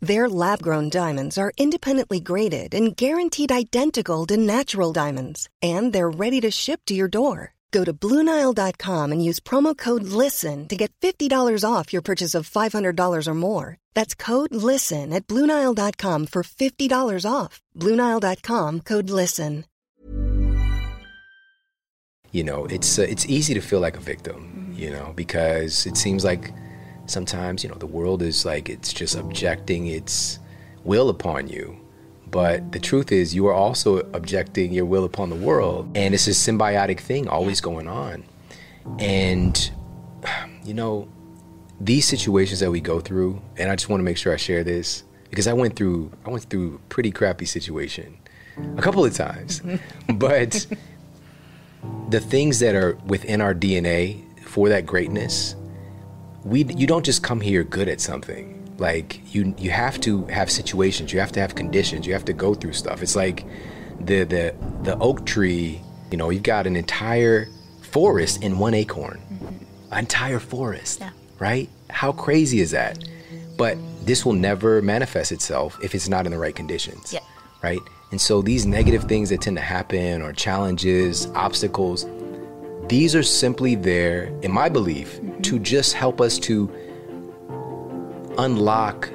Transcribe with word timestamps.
Their 0.00 0.30
lab-grown 0.30 0.88
diamonds 0.88 1.36
are 1.36 1.52
independently 1.58 2.20
graded 2.20 2.74
and 2.74 2.96
guaranteed 2.96 3.52
identical 3.52 4.24
to 4.26 4.36
natural 4.36 4.92
diamonds, 4.92 5.48
and 5.60 5.92
they're 5.92 6.10
ready 6.10 6.40
to 6.40 6.50
ship 6.50 6.80
to 6.86 6.94
your 6.94 7.08
door. 7.08 7.52
Go 7.70 7.84
to 7.84 7.92
Bluenile.com 7.92 9.12
and 9.12 9.24
use 9.24 9.40
promo 9.40 9.76
code 9.76 10.02
LISTEN 10.02 10.66
to 10.68 10.76
get 10.76 10.92
$50 11.02 11.64
off 11.64 11.92
your 11.92 12.02
purchase 12.02 12.34
of 12.34 12.50
$500 12.50 13.26
or 13.28 13.34
more. 13.34 13.76
That's 13.94 14.14
code 14.14 14.54
LISTEN 14.54 15.12
at 15.12 15.26
Bluenile.com 15.26 16.26
for 16.26 16.42
$50 16.42 17.30
off. 17.30 17.60
Bluenile.com 17.76 18.80
code 18.80 19.10
LISTEN. 19.10 19.64
You 22.32 22.44
know, 22.44 22.66
it's 22.66 22.96
uh, 22.96 23.02
it's 23.02 23.26
easy 23.26 23.54
to 23.54 23.60
feel 23.60 23.80
like 23.80 23.96
a 23.96 24.00
victim, 24.00 24.72
you 24.72 24.88
know, 24.88 25.12
because 25.16 25.84
it 25.84 25.96
seems 25.96 26.22
like 26.24 26.52
sometimes, 27.10 27.62
you 27.62 27.70
know, 27.70 27.76
the 27.76 27.86
world 27.86 28.22
is 28.22 28.44
like 28.44 28.68
it's 28.68 28.92
just 28.92 29.16
objecting 29.16 29.86
its 29.86 30.38
will 30.84 31.08
upon 31.08 31.48
you. 31.48 31.76
But 32.30 32.72
the 32.72 32.78
truth 32.78 33.10
is, 33.10 33.34
you 33.34 33.46
are 33.48 33.54
also 33.54 33.98
objecting 34.12 34.72
your 34.72 34.86
will 34.86 35.04
upon 35.04 35.30
the 35.30 35.36
world. 35.36 35.90
And 35.96 36.14
it's 36.14 36.28
a 36.28 36.30
symbiotic 36.30 37.00
thing 37.00 37.28
always 37.28 37.60
going 37.60 37.88
on. 37.88 38.24
And, 38.98 39.70
you 40.64 40.74
know, 40.74 41.08
these 41.80 42.06
situations 42.06 42.60
that 42.60 42.70
we 42.70 42.80
go 42.80 43.00
through, 43.00 43.40
and 43.56 43.70
I 43.70 43.74
just 43.74 43.88
want 43.88 44.00
to 44.00 44.04
make 44.04 44.16
sure 44.16 44.32
I 44.32 44.36
share 44.36 44.62
this 44.62 45.02
because 45.30 45.46
I 45.46 45.52
went 45.52 45.76
through 45.76 46.12
I 46.26 46.30
went 46.30 46.44
through 46.44 46.76
a 46.76 46.78
pretty 46.88 47.10
crappy 47.10 47.46
situation 47.46 48.18
a 48.76 48.82
couple 48.82 49.04
of 49.04 49.14
times. 49.14 49.62
but 50.14 50.66
the 52.10 52.20
things 52.20 52.58
that 52.58 52.74
are 52.74 52.96
within 53.06 53.40
our 53.40 53.54
DNA 53.54 54.22
for 54.44 54.68
that 54.68 54.84
greatness, 54.84 55.54
we 56.44 56.64
you 56.64 56.86
don't 56.86 57.04
just 57.04 57.22
come 57.22 57.40
here 57.40 57.64
good 57.64 57.88
at 57.88 58.00
something 58.00 58.56
like 58.78 59.20
you 59.34 59.54
you 59.58 59.70
have 59.70 60.00
to 60.00 60.24
have 60.26 60.50
situations 60.50 61.12
you 61.12 61.20
have 61.20 61.32
to 61.32 61.40
have 61.40 61.54
conditions 61.54 62.06
you 62.06 62.12
have 62.12 62.24
to 62.24 62.32
go 62.32 62.54
through 62.54 62.72
stuff 62.72 63.02
it's 63.02 63.14
like 63.14 63.44
the 64.00 64.24
the 64.24 64.54
the 64.82 64.96
oak 64.98 65.26
tree 65.26 65.80
you 66.10 66.16
know 66.16 66.30
you've 66.30 66.42
got 66.42 66.66
an 66.66 66.76
entire 66.76 67.46
forest 67.82 68.42
in 68.42 68.58
one 68.58 68.72
acorn 68.72 69.20
mm-hmm. 69.32 69.98
entire 69.98 70.38
forest 70.40 71.00
yeah. 71.00 71.10
right 71.38 71.68
how 71.90 72.10
crazy 72.10 72.60
is 72.60 72.70
that 72.70 72.98
but 73.58 73.76
this 74.06 74.24
will 74.24 74.32
never 74.32 74.80
manifest 74.80 75.32
itself 75.32 75.78
if 75.82 75.94
it's 75.94 76.08
not 76.08 76.24
in 76.24 76.32
the 76.32 76.38
right 76.38 76.56
conditions 76.56 77.12
yeah. 77.12 77.20
right 77.62 77.80
and 78.12 78.20
so 78.20 78.40
these 78.40 78.64
negative 78.64 79.04
things 79.04 79.28
that 79.28 79.42
tend 79.42 79.56
to 79.56 79.62
happen 79.62 80.22
or 80.22 80.32
challenges 80.32 81.26
obstacles 81.34 82.06
these 82.88 83.14
are 83.14 83.22
simply 83.22 83.74
there 83.74 84.24
in 84.42 84.50
my 84.50 84.70
belief 84.70 85.16
mm-hmm. 85.16 85.29
To 85.44 85.58
just 85.58 85.94
help 85.94 86.20
us 86.20 86.38
to 86.40 86.70
unlock 88.38 89.10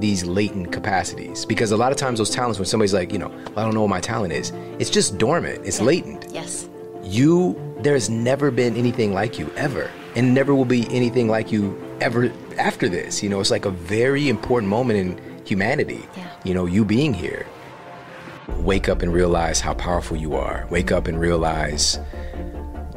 these 0.00 0.24
latent 0.24 0.72
capacities. 0.72 1.44
Because 1.44 1.70
a 1.72 1.76
lot 1.76 1.92
of 1.92 1.98
times 1.98 2.18
those 2.18 2.30
talents 2.30 2.58
when 2.58 2.66
somebody's 2.66 2.94
like 2.94 3.12
you 3.12 3.18
know 3.18 3.28
well, 3.28 3.58
i 3.58 3.62
don't 3.62 3.74
know 3.74 3.82
what 3.82 3.90
my 3.90 4.00
talent 4.00 4.32
is 4.32 4.52
it's 4.78 4.90
just 4.90 5.18
dormant 5.18 5.64
it's 5.64 5.78
yeah. 5.78 5.86
latent. 5.86 6.26
Yes. 6.30 6.68
You 7.02 7.60
there's 7.80 8.08
never 8.08 8.50
been 8.50 8.76
anything 8.76 9.12
like 9.12 9.38
you 9.38 9.50
ever. 9.56 9.90
And 10.16 10.32
never 10.32 10.54
will 10.54 10.64
be 10.64 10.86
anything 10.94 11.28
like 11.28 11.50
you 11.50 11.80
ever 12.00 12.32
after 12.58 12.88
this 12.88 13.22
you 13.22 13.28
know? 13.28 13.40
It's 13.40 13.50
like 13.50 13.64
a 13.64 13.70
very 13.70 14.28
important 14.28 14.70
moment 14.70 14.98
in 14.98 15.44
humanity 15.44 16.02
yeah. 16.16 16.30
you 16.44 16.54
know 16.54 16.66
you 16.66 16.84
being 16.84 17.14
here. 17.14 17.46
Wake 18.58 18.88
up 18.88 19.02
and 19.02 19.12
realize 19.12 19.60
how 19.60 19.74
powerful 19.74 20.16
you 20.16 20.34
are. 20.34 20.66
Wake 20.70 20.92
up 20.92 21.06
and 21.06 21.18
realize 21.18 21.98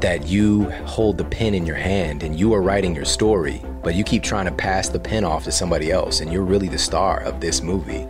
that 0.00 0.26
you 0.26 0.70
hold 0.86 1.18
the 1.18 1.24
pen 1.24 1.54
in 1.54 1.66
your 1.66 1.76
hand 1.76 2.22
and 2.22 2.38
you 2.38 2.54
are 2.54 2.62
writing 2.62 2.94
your 2.94 3.04
story, 3.04 3.62
but 3.82 3.94
you 3.94 4.04
keep 4.04 4.22
trying 4.22 4.46
to 4.46 4.52
pass 4.52 4.88
the 4.88 5.00
pen 5.00 5.24
off 5.24 5.44
to 5.44 5.52
somebody 5.52 5.90
else, 5.90 6.20
and 6.20 6.32
you're 6.32 6.44
really 6.44 6.68
the 6.68 6.78
star 6.78 7.20
of 7.22 7.40
this 7.40 7.62
movie. 7.62 8.06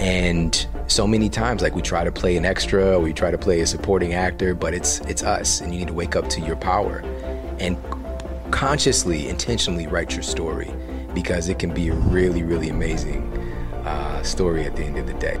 And 0.00 0.66
so 0.88 1.06
many 1.06 1.28
times, 1.28 1.62
like 1.62 1.76
we 1.76 1.82
try 1.82 2.02
to 2.02 2.10
play 2.10 2.36
an 2.36 2.44
extra, 2.44 2.96
or 2.96 3.00
we 3.00 3.12
try 3.12 3.30
to 3.30 3.38
play 3.38 3.60
a 3.60 3.66
supporting 3.66 4.14
actor, 4.14 4.54
but 4.54 4.74
it's 4.74 5.00
it's 5.02 5.22
us, 5.22 5.60
and 5.60 5.72
you 5.72 5.78
need 5.78 5.88
to 5.88 5.94
wake 5.94 6.16
up 6.16 6.28
to 6.30 6.40
your 6.40 6.56
power 6.56 7.04
and 7.60 7.76
consciously, 8.50 9.28
intentionally 9.28 9.86
write 9.86 10.12
your 10.12 10.22
story 10.22 10.70
because 11.14 11.48
it 11.48 11.58
can 11.58 11.72
be 11.72 11.88
a 11.88 11.94
really, 11.94 12.42
really 12.42 12.68
amazing 12.68 13.22
uh, 13.84 14.22
story 14.22 14.64
at 14.64 14.74
the 14.76 14.82
end 14.82 14.98
of 14.98 15.06
the 15.06 15.14
day. 15.14 15.40